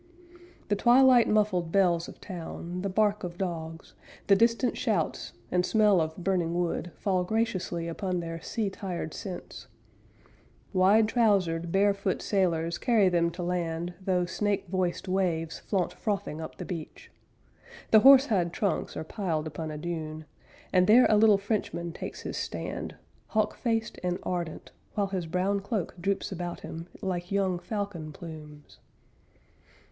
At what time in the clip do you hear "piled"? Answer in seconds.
19.03-19.45